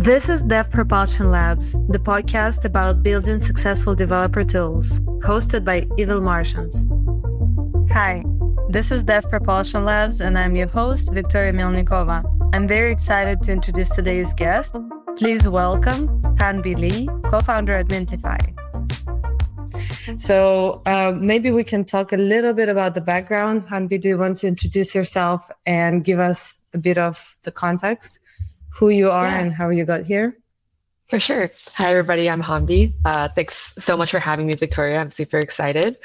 [0.00, 6.20] This is Dev Propulsion Labs, the podcast about building successful developer tools, hosted by Evil
[6.20, 6.86] Martians.
[7.90, 8.24] Hi,
[8.68, 12.22] this is Dev Propulsion Labs, and I'm your host, Victoria Melnikova.
[12.54, 14.76] I'm very excited to introduce today's guest.
[15.16, 18.54] Please welcome Hahnbee Lee, co founder at Mintlify.
[20.16, 23.62] So uh, maybe we can talk a little bit about the background.
[23.62, 28.20] Hahnbee, do you want to introduce yourself and give us a bit of the context?
[28.78, 29.40] Who you are yeah.
[29.40, 30.38] and how you got here?
[31.08, 31.50] For sure.
[31.74, 32.30] Hi, everybody.
[32.30, 32.94] I'm Hahnbee.
[33.04, 35.00] Uh, thanks so much for having me, Victoria.
[35.00, 35.96] I'm super excited.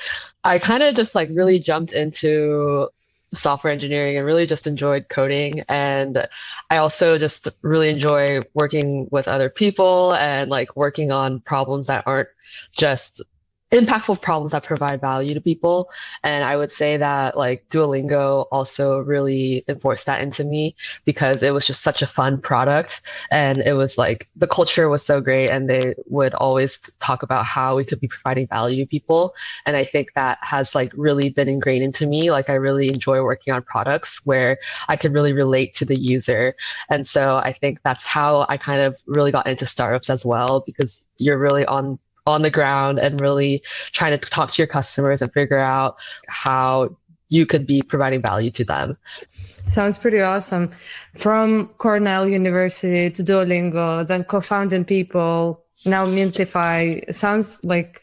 [0.43, 2.89] I kind of just like really jumped into
[3.31, 5.61] software engineering and really just enjoyed coding.
[5.69, 6.27] And
[6.71, 12.03] I also just really enjoy working with other people and like working on problems that
[12.07, 12.29] aren't
[12.75, 13.21] just
[13.73, 15.89] impactful problems that provide value to people.
[16.23, 21.53] And I would say that like Duolingo also really enforced that into me because it
[21.53, 23.01] was just such a fun product.
[23.31, 27.45] And it was like the culture was so great and they would always talk about
[27.45, 29.33] how we could be providing value to people.
[29.65, 32.29] And I think that has like really been ingrained into me.
[32.29, 36.55] Like I really enjoy working on products where I can really relate to the user.
[36.89, 40.61] And so I think that's how I kind of really got into startups as well
[40.63, 45.21] because you're really on on the ground and really trying to talk to your customers
[45.21, 46.95] and figure out how
[47.29, 48.97] you could be providing value to them.
[49.67, 50.69] Sounds pretty awesome.
[51.15, 57.11] From Cornell University to Duolingo, then co-founding people, now Mintlify.
[57.13, 58.01] Sounds like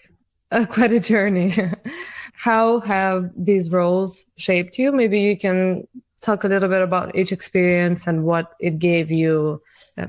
[0.51, 1.55] a, quite a journey.
[2.35, 4.91] How have these roles shaped you?
[4.93, 5.87] Maybe you can
[6.23, 9.63] talk a little bit about each experience and what it gave you.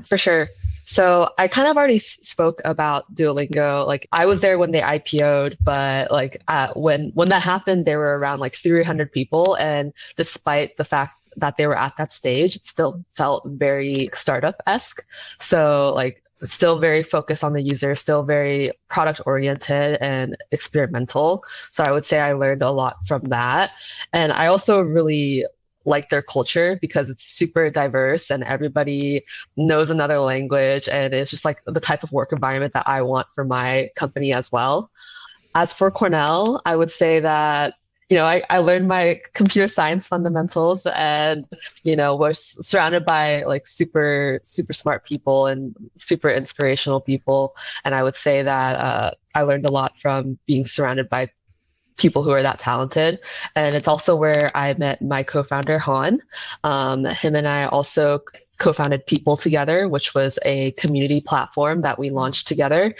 [0.07, 0.47] For sure.
[0.91, 3.87] So I kind of already spoke about Duolingo.
[3.87, 7.97] Like I was there when they IPO'd, but like uh, when when that happened, there
[7.97, 12.57] were around like 300 people, and despite the fact that they were at that stage,
[12.57, 15.01] it still felt very startup esque.
[15.39, 21.45] So like still very focused on the user, still very product oriented and experimental.
[21.69, 23.71] So I would say I learned a lot from that.
[24.11, 25.45] And I also really
[25.85, 29.23] like their culture because it's super diverse and everybody
[29.57, 33.27] knows another language and it's just like the type of work environment that I want
[33.33, 34.91] for my company as well.
[35.55, 37.75] As for Cornell, I would say that
[38.11, 41.45] you know, I, I learned my computer science fundamentals and,
[41.83, 47.55] you know, was surrounded by like super, super smart people and super inspirational people.
[47.85, 51.29] And I would say that uh, I learned a lot from being surrounded by
[51.97, 53.19] people who are that talented.
[53.55, 56.21] And it's also where I met my co-founder Han.
[56.63, 58.21] Um, him and I also
[58.61, 62.95] co-founded People Together, which was a community platform that we launched together.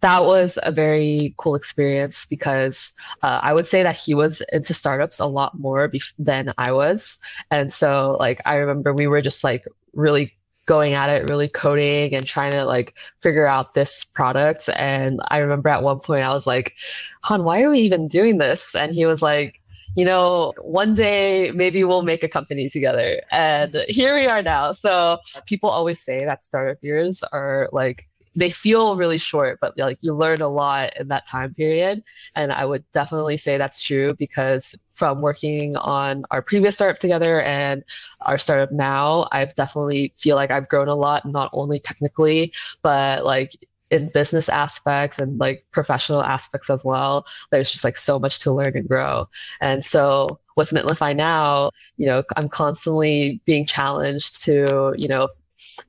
[0.00, 4.72] That was a very cool experience because uh, I would say that he was into
[4.72, 7.18] startups a lot more than I was,
[7.50, 10.34] and so like I remember we were just like really
[10.66, 14.68] going at it, really coding and trying to like figure out this product.
[14.76, 16.74] And I remember at one point I was like,
[17.22, 18.74] Han, why are we even doing this?
[18.74, 19.60] And he was like,
[19.96, 23.20] you know, one day maybe we'll make a company together.
[23.30, 24.72] And here we are now.
[24.72, 29.98] So people always say that startup years are like they feel really short, but like
[30.00, 32.02] you learn a lot in that time period.
[32.34, 37.40] And I would definitely say that's true because from working on our previous startup together
[37.42, 37.84] and
[38.22, 43.24] our startup now, I've definitely feel like I've grown a lot, not only technically, but
[43.24, 43.56] like
[43.90, 47.26] in business aspects and like professional aspects as well.
[47.50, 49.28] There's just like so much to learn and grow.
[49.60, 55.28] And so with Mintlify now, you know, I'm constantly being challenged to, you know,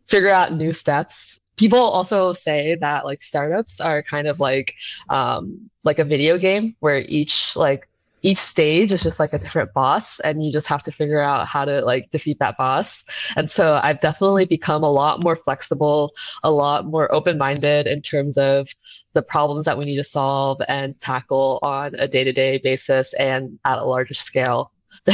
[0.08, 4.76] figure out new steps people also say that like startups are kind of like
[5.10, 7.88] um like a video game where each like
[8.22, 11.48] each stage is just like a different boss and you just have to figure out
[11.48, 13.04] how to like defeat that boss.
[13.36, 18.38] And so i've definitely become a lot more flexible a lot more open-minded in terms
[18.38, 18.70] of
[19.14, 23.78] the problems that we need to solve and tackle on a day-to-day basis and at
[23.78, 24.72] a larger scale.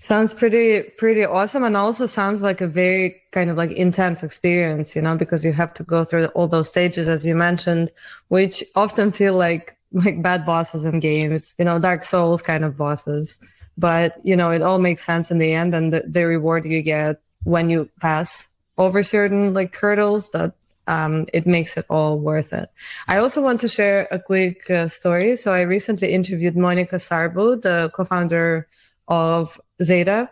[0.00, 4.96] Sounds pretty pretty awesome and also sounds like a very kind of like intense experience,
[4.96, 7.92] you know, because you have to go through all those stages as you mentioned,
[8.28, 12.76] which often feel like like bad bosses in games, you know, Dark Souls kind of
[12.76, 13.38] bosses.
[13.76, 16.82] But, you know, it all makes sense in the end and the, the reward you
[16.82, 18.48] get when you pass
[18.78, 20.54] over certain like hurdles that
[20.86, 22.68] um, it makes it all worth it.
[23.06, 25.36] I also want to share a quick uh, story.
[25.36, 28.66] So I recently interviewed Monica Sarbu, the co-founder
[29.08, 30.28] of Xata,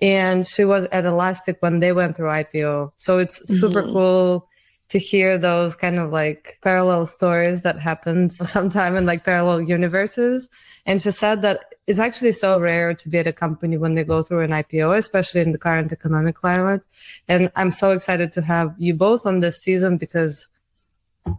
[0.00, 2.92] and she was at Elastic when they went through IPO.
[2.96, 3.92] So it's super mm-hmm.
[3.92, 4.48] cool
[4.92, 10.48] to hear those kind of like parallel stories that happens sometime in like parallel universes.
[10.84, 14.04] And she said that it's actually so rare to be at a company when they
[14.04, 16.82] go through an IPO, especially in the current economic climate.
[17.26, 20.46] And I'm so excited to have you both on this season because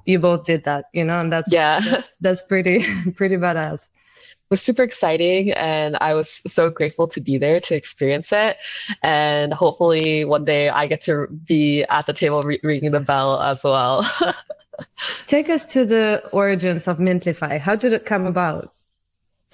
[0.06, 2.84] you both did that, you know, and that's yeah, that's, that's pretty
[3.16, 3.90] pretty badass.
[4.54, 8.58] Was super exciting and I was so grateful to be there to experience it.
[9.02, 13.42] And hopefully one day I get to be at the table re- ringing the bell
[13.42, 14.06] as well.
[15.26, 17.60] Take us to the origins of Mintlify.
[17.60, 18.72] How did it come about?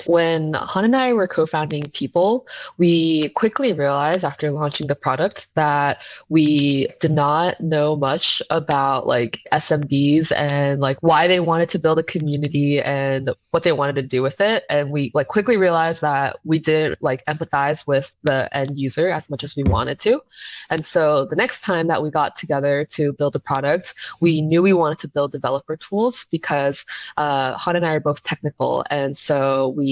[0.05, 2.47] When Han and I were co-founding People,
[2.77, 9.39] we quickly realized after launching the product that we did not know much about like
[9.51, 14.01] SMBs and like why they wanted to build a community and what they wanted to
[14.01, 14.63] do with it.
[14.69, 19.29] And we like quickly realized that we didn't like empathize with the end user as
[19.29, 20.21] much as we wanted to.
[20.69, 24.61] And so the next time that we got together to build a product, we knew
[24.61, 26.85] we wanted to build developer tools because
[27.17, 28.85] uh, Han and I are both technical.
[28.89, 29.88] And so we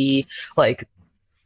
[0.56, 0.88] like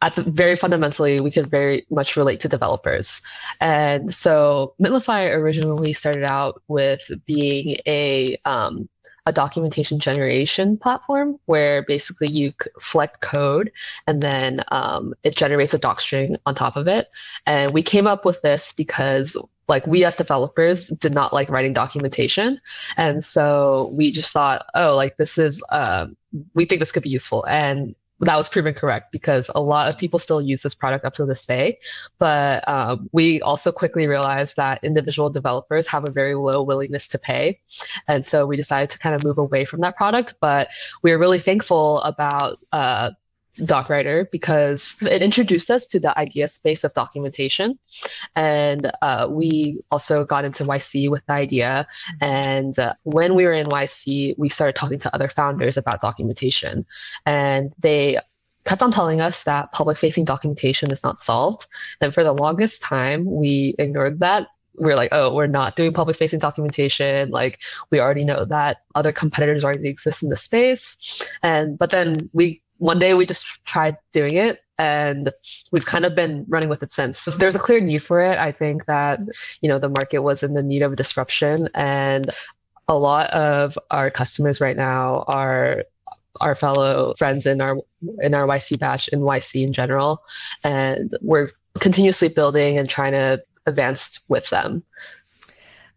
[0.02, 3.22] at the very fundamentally, we could very much relate to developers.
[3.60, 8.90] And so Mintlify originally started out with being a um,
[9.28, 13.72] a documentation generation platform where basically you select code
[14.08, 17.08] and then um, it generates a doc string on top of it.
[17.46, 19.38] And we came up with this because
[19.68, 22.60] like we as developers did not like writing documentation
[22.98, 26.18] and so we just thought oh like this is um,
[26.56, 29.98] we think this could be useful and that was proven correct because a lot of
[29.98, 31.80] people still use this product up to this day.
[32.20, 37.20] But um, we also quickly realized that individual developers have a very low willingness to
[37.20, 37.60] pay.
[38.08, 40.36] And so we decided to kind of move away from that product.
[40.40, 40.70] But
[41.02, 43.12] we are really thankful about uh,
[43.58, 47.78] DocWriter because it introduced us to the idea space of documentation.
[48.36, 51.88] And uh, we also got into YC with the idea.
[52.22, 56.86] And uh, when we were in YC, we started talking to other founders about documentation.
[57.26, 58.20] And they
[58.66, 61.68] kept on telling us that public facing documentation is not solved.
[62.00, 66.16] And for the longest time, we ignored that we're like, oh, we're not doing public
[66.16, 67.30] facing documentation.
[67.30, 71.28] Like we already know that other competitors already exist in the space.
[71.44, 75.32] And but then we one day we just tried doing it and
[75.72, 77.20] we've kind of been running with it since.
[77.20, 78.40] So there's a clear need for it.
[78.40, 79.20] I think that,
[79.62, 82.32] you know, the market was in the need of disruption and
[82.88, 85.86] a lot of our customers right now are
[86.40, 87.78] our fellow friends in our
[88.20, 90.24] in our YC batch in YC in general.
[90.64, 94.84] And we're continuously building and trying to advance with them.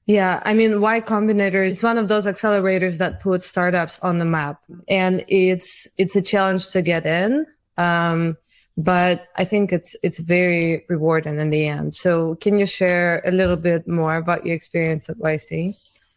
[0.07, 4.27] Yeah, I mean, Y Combinator is one of those accelerators that put startups on the
[4.27, 7.47] map, and it's it's a challenge to get in.
[7.79, 8.37] Um,
[8.77, 11.95] but I think it's it's very rewarding in the end.
[11.95, 15.75] So, can you share a little bit more about your experience at YC?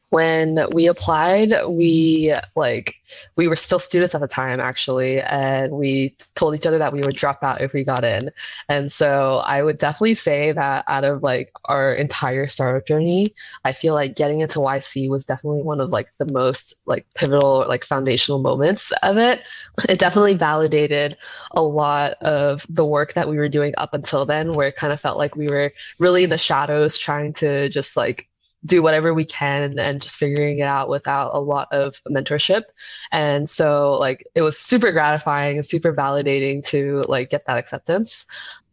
[0.09, 2.95] When we applied we like
[3.35, 7.01] we were still students at the time actually and we told each other that we
[7.01, 8.29] would drop out if we got in.
[8.69, 13.33] And so i would definitely say that out of like our entire startup journey
[13.65, 17.63] i feel like getting into yc was definitely one of like the most like pivotal
[17.63, 19.41] or like foundational moments of it.
[19.89, 21.17] It definitely validated
[21.51, 24.93] a lot of the work that we were doing up until then where it kind
[24.93, 28.26] of felt like we were really in the shadows trying to just like
[28.65, 32.63] do whatever we can and just figuring it out without a lot of mentorship.
[33.11, 38.25] And so like it was super gratifying and super validating to like get that acceptance.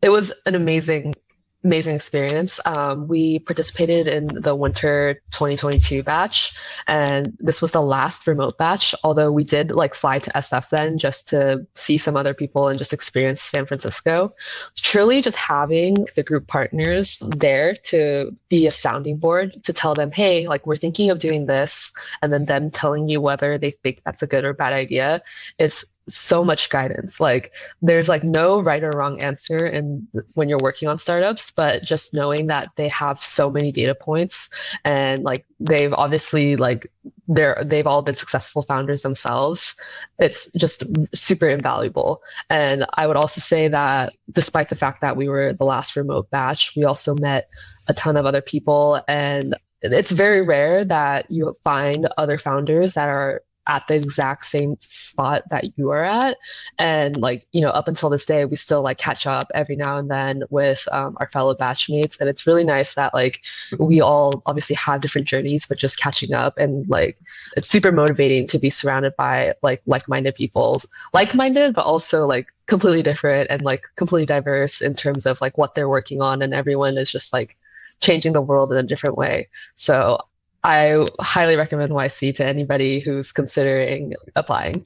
[0.02, 1.14] It was an amazing
[1.64, 2.61] amazing experience.
[2.66, 6.55] Um, we participated in the winter 2022 batch,
[6.87, 8.94] and this was the last remote batch.
[9.02, 12.78] Although we did like fly to SF then just to see some other people and
[12.78, 14.35] just experience San Francisco.
[14.76, 20.12] Truly, just having the group partners there to be a sounding board to tell them,
[20.12, 21.92] hey, like we're thinking of doing this,
[22.23, 25.23] and then them telling you whether they think that's a good or bad idea
[25.59, 27.20] is so much guidance.
[27.20, 31.82] Like there's like no right or wrong answer and when you're working on startups, but
[31.82, 34.50] just knowing that they have so many data points
[34.84, 36.90] and like they've obviously like
[37.26, 39.76] they're they've all been successful founders themselves,
[40.18, 40.84] it's just
[41.14, 42.23] super invaluable.
[42.50, 46.30] And I would also say that despite the fact that we were the last remote
[46.30, 47.49] batch, we also met
[47.88, 53.08] a ton of other people and it's very rare that you find other founders that
[53.08, 56.37] are at the exact same spot that you are at.
[56.78, 59.99] And like you know up until this day we still like catch up every now
[59.99, 62.21] and then with um, our fellow batchmates.
[62.21, 63.44] And it's really nice that like
[63.78, 67.18] we all obviously have different journeys but just catching up and like
[67.56, 70.80] it's super motivating to be surrounded by like like-minded people
[71.12, 75.75] like-minded but also like completely different and like completely diverse in terms of like what
[75.75, 76.42] they're working on.
[76.42, 77.56] And everyone is just like
[78.00, 79.49] changing the world in a different way.
[79.75, 80.18] So
[80.64, 84.85] I highly recommend YC to anybody who's considering applying.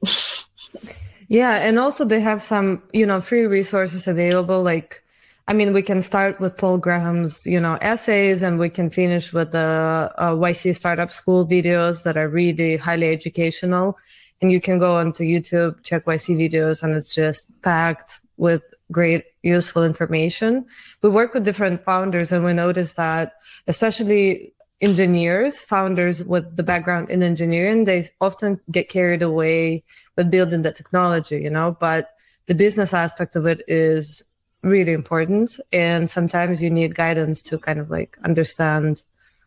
[1.28, 4.60] yeah, and also they have some, you know, free resources available.
[4.64, 5.04] Like,
[5.46, 9.32] I mean, we can start with Paul Graham's, you know, essays, and we can finish
[9.32, 13.96] with the uh, YC Startup School videos that are really highly educational.
[14.42, 19.24] And you can go onto YouTube, check YC videos, and it's just packed with great,
[19.42, 20.66] useful information.
[21.02, 23.34] We work with different founders, and we notice that,
[23.68, 29.82] especially engineers, founders with the background in engineering, they often get carried away
[30.16, 32.10] with building the technology, you know, but
[32.46, 34.24] the business aspect of it is
[34.62, 35.58] really important.
[35.72, 39.02] And sometimes you need guidance to kind of like understand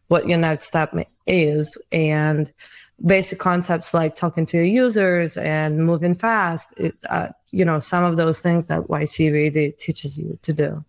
[0.08, 0.94] what your next step
[1.26, 2.52] is and
[3.06, 6.74] basic concepts like talking to your users and moving fast.
[6.78, 10.86] It, uh, you know, some of those things that YC really teaches you to do.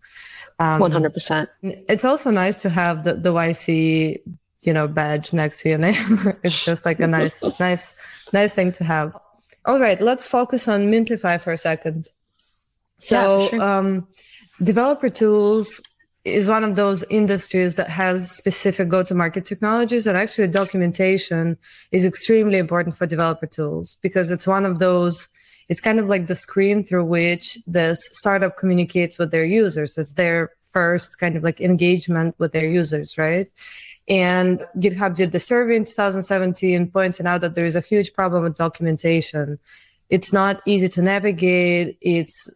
[0.59, 1.47] Um, 100%.
[1.61, 4.21] It's also nice to have the, the YC,
[4.61, 6.35] you know, badge next to your name.
[6.43, 7.95] it's just like a nice, nice,
[8.31, 9.15] nice thing to have.
[9.65, 12.09] All right, let's focus on Mintlify for a second.
[12.97, 13.61] So, yeah, sure.
[13.61, 14.07] um,
[14.61, 15.81] developer tools
[16.25, 21.57] is one of those industries that has specific go-to-market technologies and actually documentation
[21.91, 25.27] is extremely important for developer tools because it's one of those
[25.69, 29.97] it's kind of like the screen through which this startup communicates with their users.
[29.97, 33.47] It's their first kind of like engagement with their users, right?
[34.07, 38.43] And GitHub did the survey in 2017 pointing out that there is a huge problem
[38.43, 39.59] with documentation.
[40.09, 41.97] It's not easy to navigate.
[42.01, 42.49] It's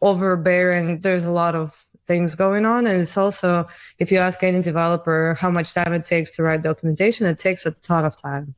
[0.00, 1.00] overbearing.
[1.00, 2.86] There's a lot of things going on.
[2.86, 6.62] And it's also, if you ask any developer how much time it takes to write
[6.62, 8.54] documentation, it takes a ton of time.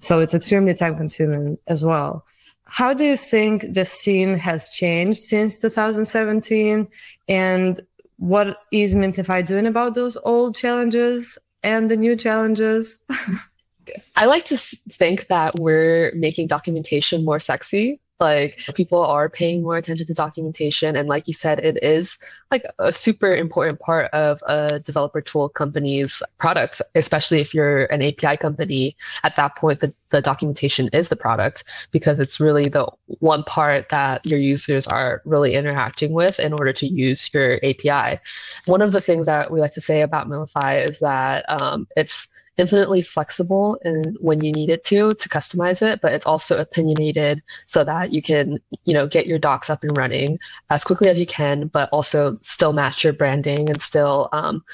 [0.00, 2.24] So it's extremely time consuming as well.
[2.66, 6.88] How do you think the scene has changed since 2017?
[7.28, 7.80] And
[8.16, 12.98] what is Mintlify doing about those old challenges and the new challenges?
[14.16, 19.76] I like to think that we're making documentation more sexy like people are paying more
[19.76, 22.18] attention to documentation and like you said it is
[22.50, 28.02] like a super important part of a developer tool company's product especially if you're an
[28.02, 28.96] api company.
[29.22, 33.90] At that point the, the documentation is the product because it's really the one part
[33.90, 38.18] that your users are really interacting with in order to use your api
[38.64, 42.28] one of the things that we like to say about Mintlify is that um, it's
[42.58, 47.42] infinitely flexible and when you need it to to customize it but it's also opinionated
[47.66, 50.38] so that you can you know get your docs up and running
[50.70, 54.64] as quickly as you can but also still match your branding and still um,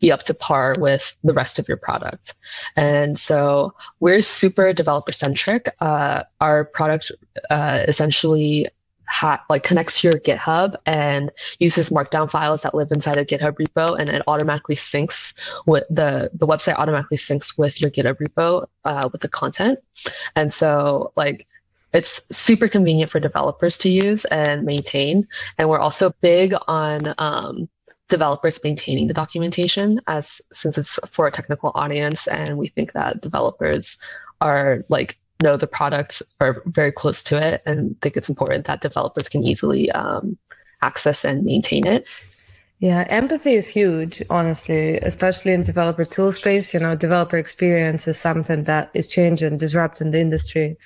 [0.00, 2.34] be up to par with the rest of your product.
[2.74, 5.74] And so we're super developer centric.
[5.80, 7.12] Uh, our product
[7.50, 8.66] uh, essentially
[9.10, 13.56] ha- like connects to your GitHub and uses markdown files that live inside a GitHub
[13.56, 18.66] repo, and it automatically syncs with the the website automatically syncs with your GitHub repo
[18.84, 19.78] uh, with the content.
[20.36, 21.46] And so like
[21.92, 25.26] it's super convenient for developers to use and maintain.
[25.58, 27.68] And we're also big on um,
[28.08, 33.20] developers maintaining the documentation as since it's for a technical audience and we think that
[33.20, 33.98] developers
[34.40, 38.80] are like know the products are very close to it and think it's important that
[38.80, 40.36] developers can easily um,
[40.82, 42.08] access and maintain it.
[42.80, 46.72] Yeah, empathy is huge, honestly, especially in developer tool space.
[46.72, 50.78] You know, developer experience is something that is changing, disrupting the industry.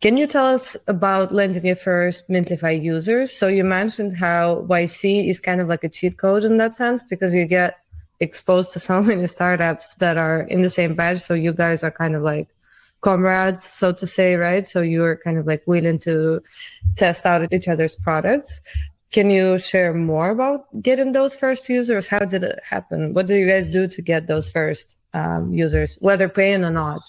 [0.00, 3.30] Can you tell us about landing your first Mintlify users?
[3.30, 7.04] So you mentioned how YC is kind of like a cheat code in that sense
[7.04, 7.80] because you get
[8.18, 11.18] exposed to so many startups that are in the same batch.
[11.18, 12.48] So you guys are kind of like
[13.00, 14.66] comrades, so to say, right?
[14.66, 16.42] So you're kind of like willing to
[16.96, 18.60] test out each other's products.
[19.12, 22.08] Can you share more about getting those first users?
[22.08, 23.14] How did it happen?
[23.14, 27.00] What do you guys do to get those first um, users, whether paying or not?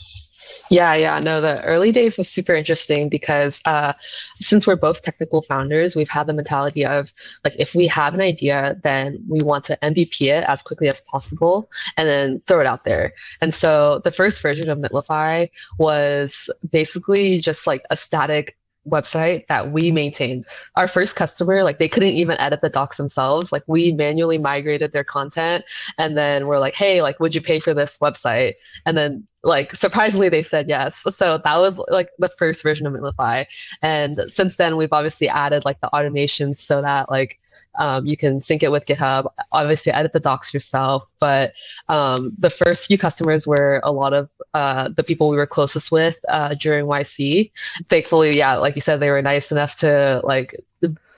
[0.70, 1.20] Yeah, yeah.
[1.20, 3.94] No, the early days was super interesting because uh,
[4.36, 7.14] since we're both technical founders, we've had the mentality of
[7.46, 11.02] like, if we have an idea, then we want to MVP it as quickly as
[11.02, 13.14] possible and then throw it out there.
[13.42, 15.50] And so the first version of Mintlify
[15.80, 18.58] was basically just like a static
[18.88, 20.46] website that we maintained.
[20.76, 23.52] Our first customer, like they couldn't even edit the docs themselves.
[23.52, 25.66] Like we manually migrated their content
[25.98, 28.54] and then we're like, hey, like, would you pay for this website?
[28.86, 31.06] And then like surprisingly they said yes.
[31.16, 33.46] So that was like the first version of Mintlify.
[33.82, 37.40] And since then we've obviously added like the automations so that like
[37.78, 39.28] um, you can sync it with GitHub.
[39.52, 41.04] Obviously, edit the docs yourself.
[41.20, 41.54] But
[41.90, 45.92] um, the first few customers were a lot of uh, the people we were closest
[45.92, 47.52] with uh, during YC.
[47.90, 50.56] Thankfully, yeah, like you said, they were nice enough to like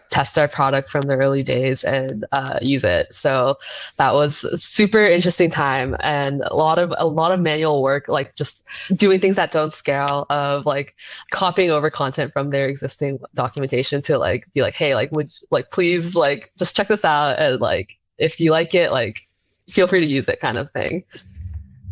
[0.10, 3.14] test our product from the early days and uh, use it.
[3.14, 3.58] So
[3.98, 8.36] that was super interesting time and a lot of a lot of manual work, like
[8.36, 10.96] just doing things that don't scale, of like
[11.32, 15.72] copying over content from their existing documentation to like be like, hey, like would like
[15.72, 19.28] please like just check this out and like if you like it, like
[19.70, 21.04] feel free to use it, kind of thing.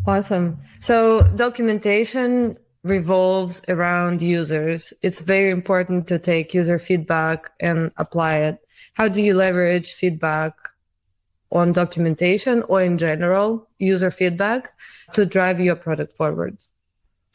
[0.05, 0.57] Awesome.
[0.79, 4.93] So documentation revolves around users.
[5.01, 8.59] It's very important to take user feedback and apply it.
[8.93, 10.53] How do you leverage feedback
[11.51, 14.71] on documentation or in general user feedback
[15.13, 16.57] to drive your product forward?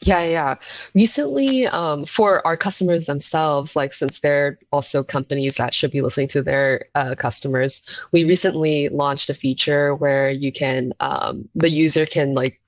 [0.01, 0.55] Yeah, yeah.
[0.93, 6.27] Recently, um, for our customers themselves, like since they're also companies that should be listening
[6.29, 12.05] to their uh, customers, we recently launched a feature where you can, um, the user
[12.05, 12.59] can like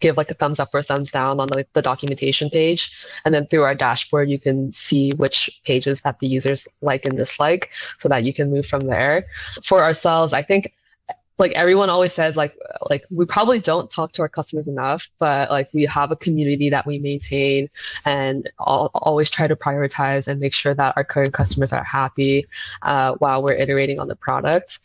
[0.00, 2.90] give like a thumbs up or thumbs down on the, the documentation page.
[3.24, 7.16] And then through our dashboard, you can see which pages that the users like and
[7.16, 9.26] dislike so that you can move from there.
[9.62, 10.74] For ourselves, I think
[11.40, 12.54] like everyone always says like
[12.90, 16.68] like we probably don't talk to our customers enough but like we have a community
[16.68, 17.68] that we maintain
[18.04, 22.46] and I'll always try to prioritize and make sure that our current customers are happy
[22.82, 24.78] uh, while we're iterating on the product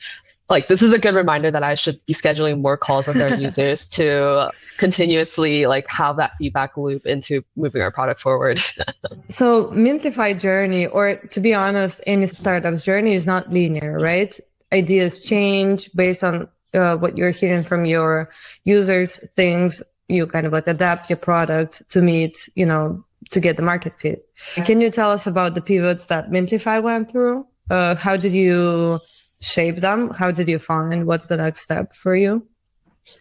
[0.49, 3.35] like this is a good reminder that I should be scheduling more calls with our
[3.39, 8.59] users to continuously like have that feedback loop into moving our product forward.
[9.29, 14.39] so Mintlify journey, or to be honest, any startup's journey is not linear, right?
[14.71, 18.29] Ideas change based on uh, what you're hearing from your
[18.65, 23.57] users, things you kind of like adapt your product to meet, you know, to get
[23.57, 24.27] the market fit.
[24.65, 27.47] Can you tell us about the pivots that Mintlify went through?
[27.71, 28.99] Uh, how did you
[29.41, 30.09] shape them?
[30.11, 32.45] How did you find what's the next step for you?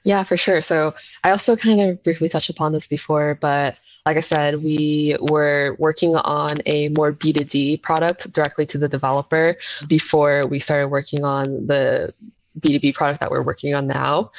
[0.04, 0.60] Yeah, for sure.
[0.60, 5.16] So I also kind of briefly touched upon this before, but like I said, we
[5.20, 9.56] were working on a more B2D product directly to the developer
[9.88, 12.12] before we started working on the
[12.60, 14.30] B2B product that we're working on now.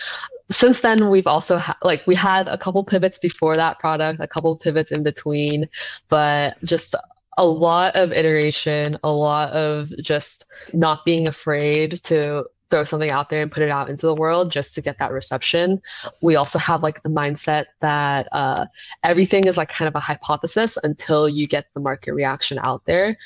[0.51, 4.27] Since then, we've also ha- like we had a couple pivots before that product, a
[4.27, 5.67] couple pivots in between,
[6.09, 6.95] but just
[7.37, 13.29] a lot of iteration, a lot of just not being afraid to throw something out
[13.29, 15.81] there and put it out into the world just to get that reception.
[16.21, 18.65] We also have like the mindset that uh,
[19.03, 23.17] everything is like kind of a hypothesis until you get the market reaction out there.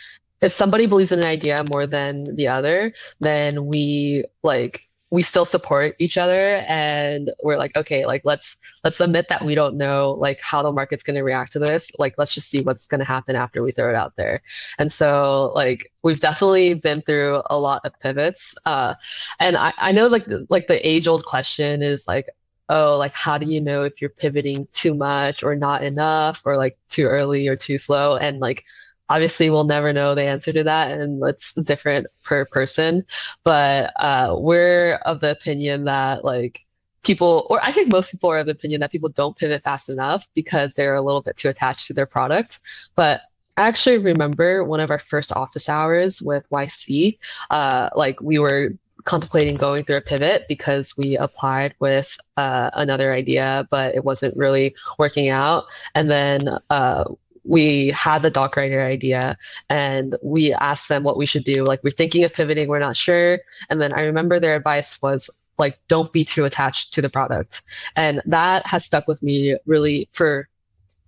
[0.41, 5.45] If somebody believes in an idea more than the other, then we like we still
[5.45, 10.12] support each other and we're like okay like let's let's admit that we don't know
[10.19, 11.91] like how the market's going to react to this.
[11.98, 14.41] Like let's just see what's going to happen after we throw it out there.
[14.78, 18.93] And so like we've definitely been through a lot of pivots uh
[19.39, 22.30] and i i know like like the age old question is like
[22.69, 26.56] oh like how do you know if you're pivoting too much or not enough or
[26.56, 28.15] like too early or too slow?
[28.15, 28.63] And like
[29.10, 33.06] obviously we'll never know the answer to that and it's different per person
[33.43, 36.65] but uh, we're of the opinion that like
[37.04, 39.89] people or i think most people are of the opinion that people don't pivot fast
[39.89, 42.60] enough because they're a little bit too attached to their product
[42.95, 43.22] but
[43.58, 47.17] I actually remember one of our first office hours with YC.
[47.50, 48.72] Uh, like we were
[49.04, 54.38] contemplating going through a pivot because we applied with uh, another idea, but it wasn't
[54.38, 55.65] really working out.
[55.95, 57.06] And then uh,
[57.43, 59.38] we had the doc writer idea
[59.69, 61.63] and we asked them what we should do.
[61.63, 63.39] Like, we're thinking of pivoting, we're not sure.
[63.69, 67.62] And then I remember their advice was like, don't be too attached to the product.
[67.95, 70.47] And that has stuck with me really for,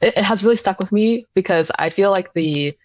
[0.02, 2.78] it, it has really stuck with me because I feel like the,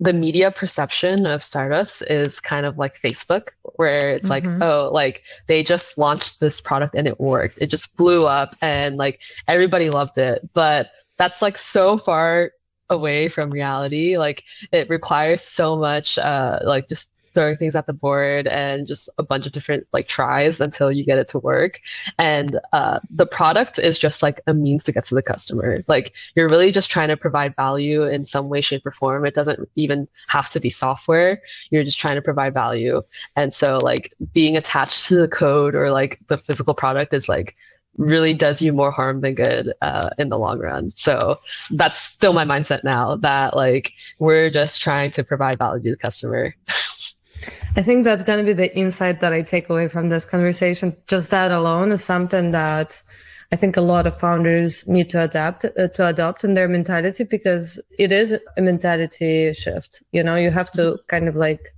[0.00, 4.48] the media perception of startups is kind of like Facebook, where it's mm-hmm.
[4.48, 7.58] like, oh, like they just launched this product and it worked.
[7.60, 10.48] It just blew up and like everybody loved it.
[10.54, 12.50] But that's like so far
[12.92, 14.16] away from reality.
[14.18, 19.08] Like it requires so much, uh, like just throwing things at the board and just
[19.18, 21.80] a bunch of different like tries until you get it to work.
[22.18, 25.78] And uh, the product is just like a means to get to the customer.
[25.88, 29.24] Like you're really just trying to provide value in some way, shape, or form.
[29.24, 31.40] It doesn't even have to be software.
[31.70, 33.02] You're just trying to provide value.
[33.36, 37.56] And so like being attached to the code or like the physical product is like
[37.96, 40.90] really does you more harm than good uh, in the long run.
[40.94, 41.38] So
[41.70, 45.96] that's still my mindset now that like we're just trying to provide value to the
[45.96, 46.54] customer.
[47.76, 50.96] I think that's going to be the insight that I take away from this conversation.
[51.08, 53.02] Just that alone is something that
[53.50, 57.24] I think a lot of founders need to adapt uh, to adopt in their mentality
[57.24, 60.02] because it is a mentality shift.
[60.12, 61.74] You know, you have to kind of like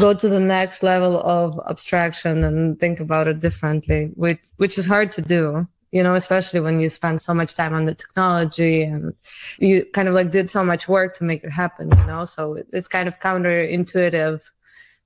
[0.00, 4.86] go to the next level of abstraction and think about it differently, which which is
[4.86, 5.66] hard to do.
[5.92, 9.12] You know, especially when you spend so much time on the technology and
[9.58, 11.90] you kind of like did so much work to make it happen.
[11.90, 14.40] You know, so it's kind of counterintuitive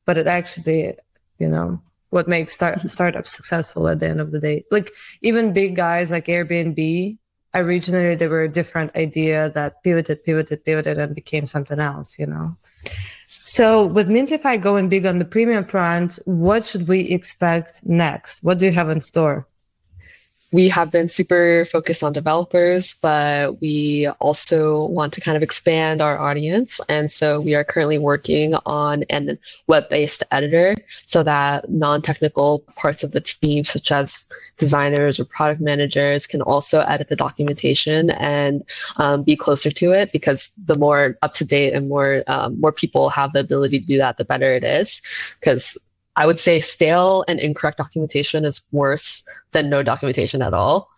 [0.05, 0.95] but it actually,
[1.39, 1.81] you know,
[2.11, 2.89] what makes start mm-hmm.
[2.89, 4.65] startups successful at the end of the day.
[4.71, 7.19] Like even big guys like Airbnb,
[7.55, 12.19] originally they were a different idea that pivoted, pivoted, pivoted, and became something else.
[12.19, 12.57] You know.
[13.47, 18.43] So with Mintlify going big on the premium front, what should we expect next?
[18.43, 19.47] What do you have in store?
[20.55, 26.01] We have been super focused on developers, but we also want to kind of expand
[26.01, 26.81] our audience.
[26.89, 29.37] And so we are currently working on an
[29.67, 35.25] web based editor so that non technical parts of the team, such as designers or
[35.25, 38.63] product managers, can also edit the documentation and
[38.99, 42.71] um, be closer to it because the more up to date and more, um, more
[42.71, 45.03] people have the ability to do that, the better it is.
[45.41, 45.77] Because
[46.17, 50.91] I would say stale and incorrect documentation is worse than no documentation at all.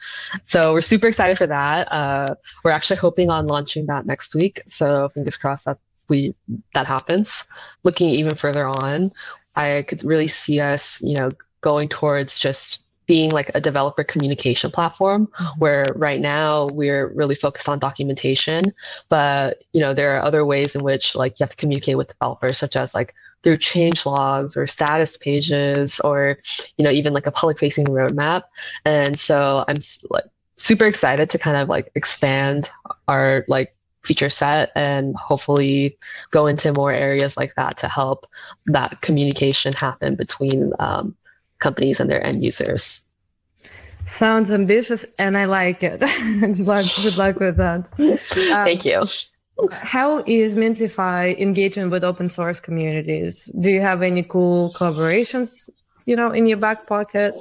[0.44, 1.90] So we're super excited for that.
[1.90, 4.61] Uh, we're actually hoping on launching that next week.
[4.66, 6.35] So fingers crossed that we
[6.74, 7.44] that happens.
[7.83, 9.12] Looking even further on,
[9.57, 11.31] I could really see us, you know,
[11.62, 15.59] going towards just being like a developer communication platform mm-hmm.
[15.59, 18.73] where right now we're really focused on documentation
[19.09, 22.09] but you know there are other ways in which like you have to communicate with
[22.09, 26.38] developers such as like through change logs or status pages or
[26.77, 28.42] you know even like a public facing roadmap
[28.85, 29.79] and so i'm
[30.11, 30.25] like
[30.57, 32.71] super excited to kind of like expand
[33.09, 35.99] our like feature set and hopefully
[36.31, 38.27] go into more areas like that to help
[38.66, 41.14] that communication happen between um,
[41.59, 43.03] companies and their end users.
[44.07, 46.01] Sounds ambitious and i like it.
[46.01, 47.88] Good luck good luck with that.
[47.99, 49.05] Um, thank you.
[49.73, 53.51] how is Mintlify engaging with open source communities?
[53.61, 55.71] Do you have any cool collaborations,
[56.07, 57.35] you know, in your back pocket?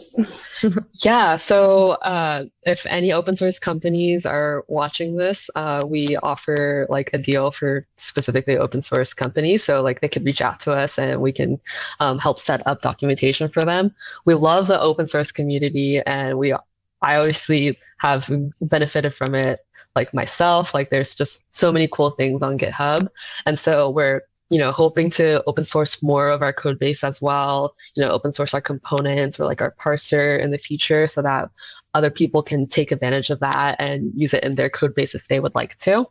[0.93, 1.38] yeah.
[1.38, 7.17] So, uh, if any open source companies are watching this, uh, we offer like a
[7.17, 9.63] deal for specifically open source companies.
[9.63, 11.60] So, like, they could reach out to us and we can
[11.99, 13.93] um, help set up documentation for them.
[14.25, 16.54] We love the open source community and we
[17.01, 18.30] I obviously have
[18.62, 19.60] benefited from it
[19.95, 20.73] like myself.
[20.73, 23.10] Like there's just so many cool things on GitHub.
[23.45, 27.21] And so we're, you know, hoping to open source more of our code base as
[27.21, 31.21] well, you know, open source our components or like our parser in the future so
[31.21, 31.49] that
[31.93, 35.27] other people can take advantage of that and use it in their code base if
[35.27, 36.05] they would like to.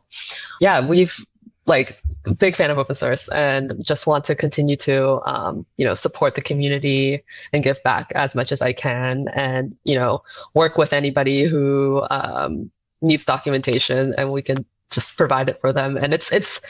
[0.59, 1.25] Yeah, we've
[1.67, 2.01] like
[2.37, 6.35] big fan of open source and just want to continue to um, you know support
[6.35, 10.21] the community and give back as much as i can and you know
[10.53, 12.69] work with anybody who um,
[13.01, 16.61] needs documentation and we can just provide it for them and it's it's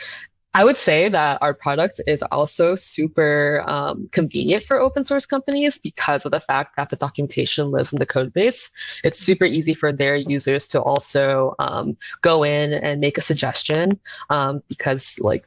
[0.56, 5.78] I would say that our product is also super um, convenient for open source companies
[5.78, 8.72] because of the fact that the documentation lives in the code base.
[9.04, 14.00] It's super easy for their users to also um, go in and make a suggestion
[14.30, 15.46] um, because like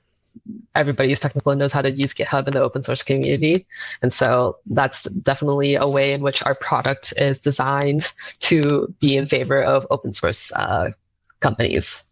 [0.74, 3.66] everybody is technical and knows how to use GitHub in the open source community.
[4.02, 9.26] And so that's definitely a way in which our product is designed to be in
[9.26, 10.90] favor of open source uh,
[11.40, 12.04] companies.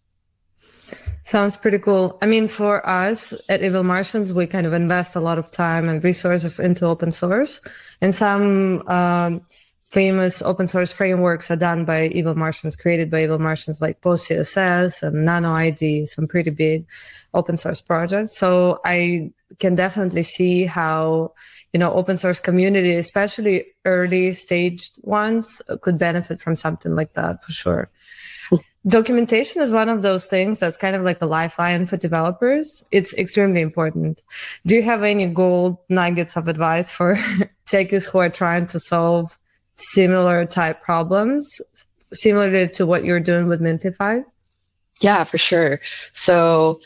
[1.27, 2.17] Sounds pretty cool.
[2.23, 5.89] I mean, for us at Evil Martians, we kind of invest a lot of time
[5.89, 7.61] and resources into open source.
[8.01, 9.43] And some um,
[9.91, 15.03] famous open source frameworks are done by Evil Martians, created by Evil Martians, like PostCSS
[15.03, 16.87] and NanoID, some pretty big
[17.35, 18.39] open source projects.
[18.39, 21.35] So I can definitely see how,
[21.73, 27.43] you know, open source community, especially early staged ones, could benefit from something like that
[27.43, 27.91] for sure
[28.87, 32.85] documentation is one of those things that's kind of like the lifeline for developers.
[32.91, 34.23] It's extremely important.
[34.65, 37.15] Do you have any gold nuggets of advice for
[37.67, 39.37] techies who are trying to solve
[39.75, 41.61] similar type problems,
[42.13, 44.25] similar to what you're doing with Mintlify?
[45.01, 45.81] Yeah, for sure.
[46.15, 46.81] So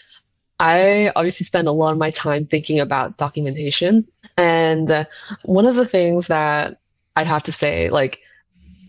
[0.58, 4.06] I obviously spend a lot of my time thinking about documentation.
[4.36, 5.06] And
[5.44, 6.80] one of the things that
[7.16, 8.20] I'd have to say, like,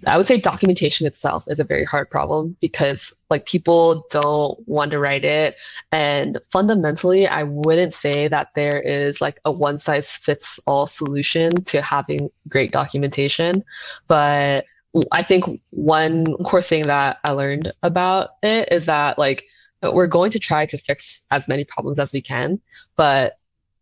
[0.07, 4.91] I would say documentation itself is a very hard problem because like people don't want
[4.91, 5.55] to write it.
[5.91, 11.63] And fundamentally, I wouldn't say that there is like a one size fits all solution
[11.65, 13.63] to having great documentation.
[14.07, 14.65] But
[15.11, 19.45] I think one core thing that I learned about it is that like
[19.83, 22.59] we're going to try to fix as many problems as we can,
[22.95, 23.37] but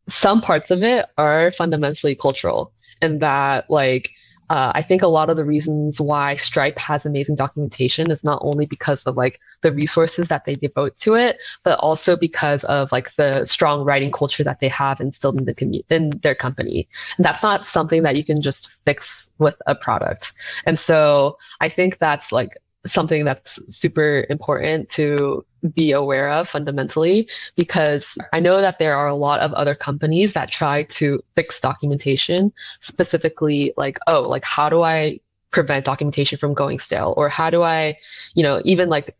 [0.07, 4.11] some parts of it are fundamentally cultural and that like
[4.49, 8.41] uh, I think a lot of the reasons why Stripe has amazing documentation is not
[8.43, 12.91] only because of like the resources that they devote to it, but also because of
[12.91, 16.87] like the strong writing culture that they have instilled in the commu- in their company.
[17.17, 20.33] And that's not something that you can just fix with a product.
[20.65, 27.27] And so I think that's like something that's super important to be aware of fundamentally
[27.55, 31.59] because I know that there are a lot of other companies that try to fix
[31.59, 35.19] documentation specifically like oh like how do I
[35.51, 37.13] prevent documentation from going stale?
[37.17, 37.97] Or how do I
[38.33, 39.15] you know even like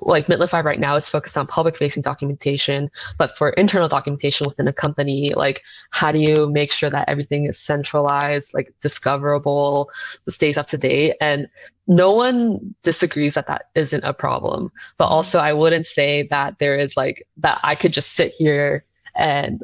[0.00, 4.68] like Mintlify right now is focused on public facing documentation, but for internal documentation within
[4.68, 9.90] a company, like how do you make sure that everything is centralized, like discoverable,
[10.28, 11.16] stays up to date?
[11.20, 11.48] And
[11.86, 14.70] no one disagrees that that isn't a problem.
[14.96, 15.14] But mm-hmm.
[15.14, 18.84] also, I wouldn't say that there is like that I could just sit here
[19.16, 19.62] and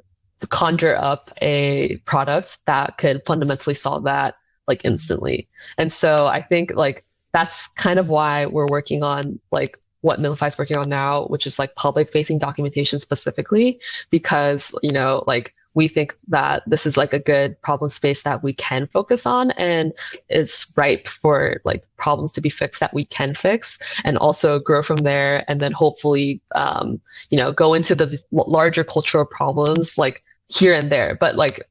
[0.51, 4.35] conjure up a product that could fundamentally solve that
[4.69, 5.49] like instantly.
[5.79, 10.49] And so I think like that's kind of why we're working on like what Mintlify
[10.49, 13.81] is working on now, which is like public facing documentation specifically,
[14.11, 18.43] because, you know, like we think that this is like a good problem space that
[18.43, 19.93] we can focus on and
[20.31, 24.83] is ripe for like problems to be fixed that we can fix and also grow
[24.83, 30.25] from there and then hopefully um, you know go into the larger cultural problems like
[30.49, 31.17] here and there.
[31.21, 31.63] But like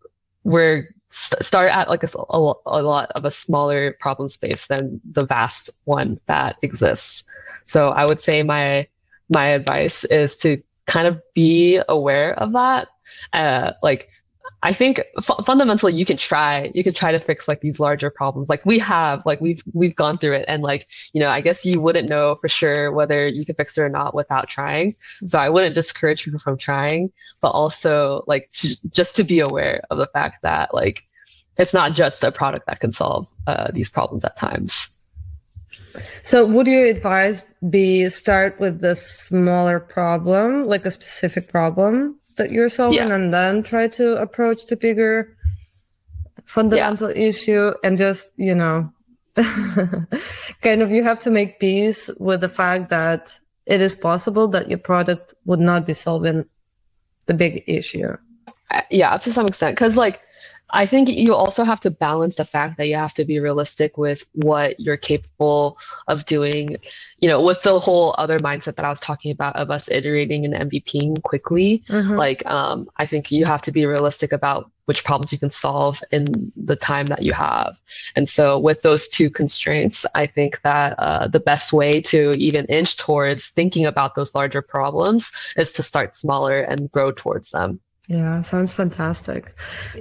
[0.44, 5.26] we're st- start at like a, a lot of a smaller problem space than the
[5.26, 7.28] vast one that exists
[7.66, 8.88] so I would say my
[9.30, 12.88] my advice is to kind of be aware of that.
[13.34, 14.10] Uh, like
[14.64, 18.50] I think fundamentally you can try you can try to fix like these larger problems.
[18.50, 21.66] Like we have like we've we've gone through it and like you know I guess
[21.66, 24.96] you wouldn't know for sure whether you can fix it or not without trying.
[25.26, 29.82] So I wouldn't discourage people from trying but also like to, just to be aware
[29.92, 31.04] of the fact that like
[31.58, 34.95] it's not just a product that can solve uh, these problems at times
[36.24, 42.52] so would you advise be start with the smaller problem, like a specific problem that
[42.52, 43.16] you're solving, yeah.
[43.16, 45.36] and then try to approach the bigger
[46.46, 47.28] fundamental yeah.
[47.28, 48.92] issue and just, you know,
[50.62, 54.70] kind of you have to make peace with the fact that it is possible that
[54.70, 56.46] your product would not be solving
[57.26, 58.16] the big issue.
[58.72, 59.78] Uh, yeah, to some extent.
[59.78, 60.22] Cause like
[60.72, 63.98] I think you also have to balance the fact that you have to be realistic
[63.98, 66.78] with what you're capable of doing,
[67.20, 70.46] you know, with the whole other mindset that I was talking about of us iterating
[70.46, 71.84] and MVPing quickly.
[71.90, 72.16] Mm-hmm.
[72.16, 76.02] Like, um, I think you have to be realistic about which problems you can solve
[76.12, 77.76] in the time that you have.
[78.16, 82.66] And so, with those two constraints, I think that uh, the best way to even
[82.66, 87.80] inch towards thinking about those larger problems is to start smaller and grow towards them.
[88.08, 89.56] Yeah, sounds fantastic.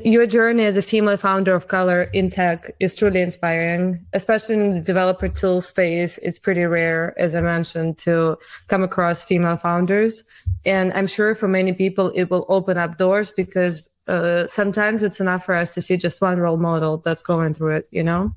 [0.04, 4.70] Your journey as a female founder of color in tech is truly inspiring, especially in
[4.74, 6.18] the developer tool space.
[6.18, 8.36] It's pretty rare, as I mentioned, to
[8.68, 10.22] come across female founders.
[10.66, 15.18] And I'm sure for many people, it will open up doors because uh, sometimes it's
[15.18, 18.34] enough for us to see just one role model that's going through it, you know,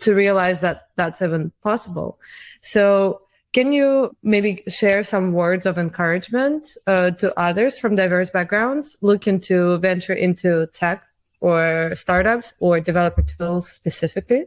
[0.00, 2.18] to realize that that's even possible.
[2.60, 3.18] So
[3.56, 9.40] can you maybe share some words of encouragement uh, to others from diverse backgrounds looking
[9.40, 11.02] to venture into tech
[11.40, 14.44] or startups or developer tools specifically?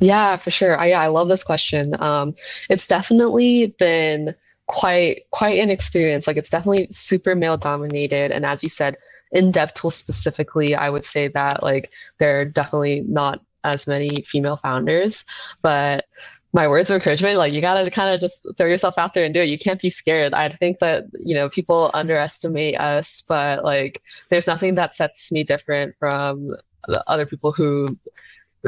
[0.00, 0.76] Yeah, for sure.
[0.76, 1.94] I, I love this question.
[2.02, 2.34] Um,
[2.68, 4.34] it's definitely been
[4.66, 6.26] quite quite an experience.
[6.26, 8.96] Like it's definitely super male dominated, and as you said,
[9.30, 14.22] in dev tools specifically, I would say that like there are definitely not as many
[14.22, 15.24] female founders,
[15.62, 16.06] but
[16.54, 19.34] my words of encouragement like you gotta kind of just throw yourself out there and
[19.34, 19.48] do it.
[19.48, 20.32] You can't be scared.
[20.32, 25.42] I think that you know people underestimate us but like there's nothing that sets me
[25.42, 27.98] different from the other people who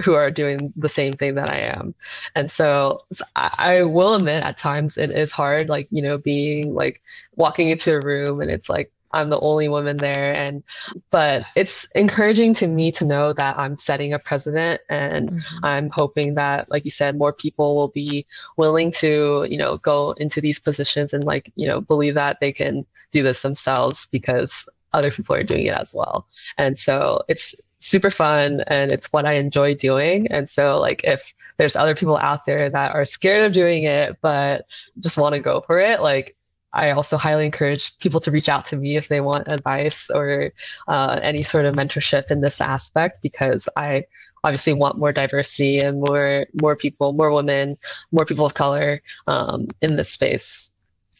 [0.05, 1.95] who are doing the same thing that i am.
[2.35, 6.75] And so I, I will admit at times it is hard like you know being
[6.75, 7.03] like
[7.37, 10.35] walking into a room and it's like I'm the only woman there.
[10.35, 10.63] And,
[11.11, 15.65] but it's encouraging to me to know that I'm setting a precedent and mm-hmm.
[15.65, 18.27] I'm hoping that, like you said, more people will be
[18.57, 22.53] willing to, you know, go into these positions and like, you know, believe that they
[22.53, 26.27] can do this themselves because other people are doing it as well.
[26.59, 30.27] And so it's super fun and it's what I enjoy doing.
[30.29, 34.17] And so like if there's other people out there that are scared of doing it
[34.23, 34.67] but
[35.01, 36.37] just want to go for it, like
[36.73, 40.53] I also highly encourage people to reach out to me if they want advice or
[40.89, 44.05] uh, any sort of mentorship in this aspect because I
[44.45, 47.77] obviously want more diversity and more more people, more women,
[48.13, 50.73] more people of color um, in this space.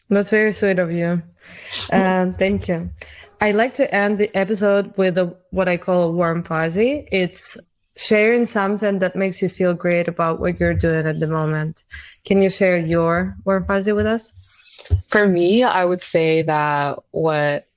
[0.09, 1.21] That's very sweet of you.
[1.91, 2.89] Uh, thank you.
[3.41, 7.07] I like to end the episode with a, what I call a warm fuzzy.
[7.11, 7.57] It's
[7.97, 11.83] sharing something that makes you feel great about what you're doing at the moment.
[12.25, 14.46] Can you share your warm fuzzy with us?
[15.07, 17.67] For me, I would say that what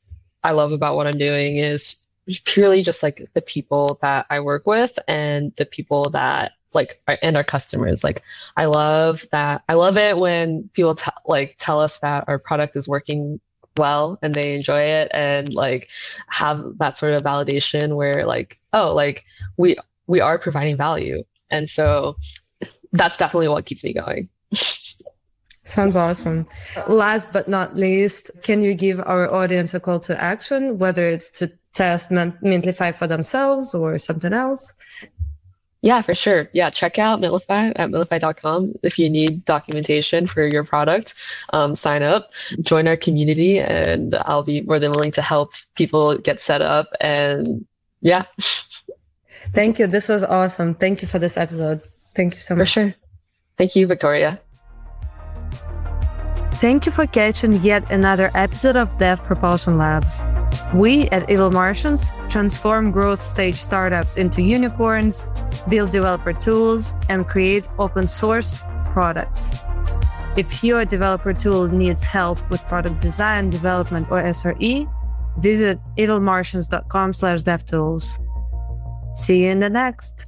[0.44, 2.06] I love about what I'm doing is
[2.44, 7.36] purely just like the people that I work with and the people that like and
[7.36, 8.04] our customers.
[8.04, 8.22] Like
[8.56, 9.62] I love that.
[9.68, 13.40] I love it when people t- like tell us that our product is working
[13.76, 15.90] well and they enjoy it and like
[16.28, 19.24] have that sort of validation where like oh like
[19.56, 22.16] we we are providing value and so
[22.92, 24.28] that's definitely what keeps me going
[25.70, 26.48] Sounds awesome.
[26.88, 31.30] Last but not least, can you give our audience a call to action, whether it's
[31.38, 34.74] to test Mintlify for themselves or something else?
[35.82, 36.50] Yeah, for sure.
[36.52, 41.14] Yeah, check out Mintlify at mintlify.com if you need documentation for your product.
[41.52, 46.18] Um, sign up, join our community, and I'll be more than willing to help people
[46.18, 46.88] get set up.
[47.00, 47.64] And
[48.00, 48.24] yeah.
[49.52, 49.86] Thank you.
[49.86, 50.74] This was awesome.
[50.74, 51.80] Thank you for this episode.
[52.14, 52.66] Thank you so much.
[52.66, 52.94] For sure.
[53.56, 54.40] Thank you, Victoria.
[56.60, 60.26] Thank you for catching yet another episode of Dev Propulsion Labs.
[60.74, 65.24] We at Evil Martians transform growth stage startups into unicorns,
[65.70, 69.54] build developer tools, and create open source products.
[70.36, 74.86] If your developer tool needs help with product design, development, or SRE,
[75.38, 78.18] visit evilmartians.com slash devtools.
[79.16, 80.26] See you in the next.